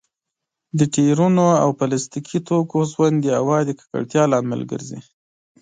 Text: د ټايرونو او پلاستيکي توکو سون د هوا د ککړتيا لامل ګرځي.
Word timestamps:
د 0.79 0.81
ټايرونو 0.93 1.45
او 1.63 1.69
پلاستيکي 1.79 2.39
توکو 2.47 2.79
سون 2.93 3.11
د 3.21 3.25
هوا 3.41 3.57
د 3.65 3.69
ککړتيا 3.79 4.23
لامل 4.31 4.61
ګرځي. 4.71 4.99